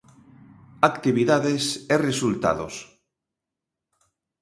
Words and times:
Actividades 0.91 1.65
e 1.95 1.95
resultados 2.07 2.75